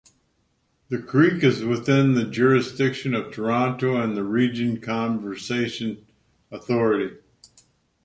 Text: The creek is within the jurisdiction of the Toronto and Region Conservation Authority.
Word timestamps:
The 0.89 0.97
creek 0.97 1.43
is 1.43 1.63
within 1.63 2.15
the 2.15 2.23
jurisdiction 2.25 3.13
of 3.13 3.25
the 3.25 3.31
Toronto 3.33 3.97
and 4.01 4.17
Region 4.33 4.79
Conservation 4.81 6.07
Authority. 6.51 7.17